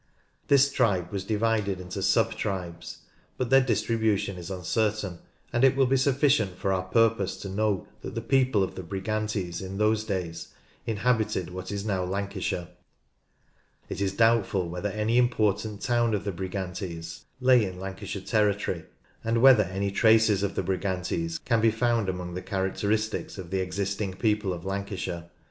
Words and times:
This 0.47 0.71
tribe 0.71 1.11
was 1.11 1.23
divided 1.23 1.79
into 1.79 2.01
sub 2.01 2.33
tribes, 2.33 3.01
but 3.37 3.51
their 3.51 3.61
distribution 3.61 4.35
is 4.35 4.49
uncertain, 4.49 5.19
and 5.53 5.63
it 5.63 5.75
will 5.75 5.85
be 5.85 5.95
sufficient 5.95 6.57
for 6.57 6.73
our 6.73 6.81
purpose 6.85 7.37
to 7.41 7.49
know 7.49 7.85
that 8.01 8.15
the 8.15 8.21
people 8.21 8.63
of 8.63 8.73
the 8.73 8.81
Brigantes 8.81 9.61
in 9.61 9.77
those 9.77 10.03
days 10.03 10.47
inhabited 10.87 11.51
what 11.51 11.71
is 11.71 11.85
now 11.85 12.03
Lan 12.03 12.29
cashire. 12.29 12.69
It 13.89 14.01
is 14.01 14.13
doubtful 14.13 14.69
whether 14.69 14.89
any 14.89 15.19
important 15.19 15.81
town 15.83 16.15
of 16.15 16.23
the 16.23 16.31
Brigantes 16.31 17.25
lay 17.39 17.63
in 17.63 17.79
Lancashire 17.79 18.23
territory, 18.23 18.85
and 19.23 19.39
whether 19.39 19.65
any 19.65 19.91
traces 19.91 20.41
of 20.41 20.55
the 20.55 20.63
Brigantes 20.63 21.37
can 21.37 21.61
be 21.61 21.69
found 21.69 22.09
among 22.09 22.33
the 22.33 22.41
characteristics 22.41 23.37
of 23.37 23.51
the 23.51 23.59
existing 23.59 24.15
people 24.15 24.51
of 24.51 24.65
Lancashire. 24.65 25.29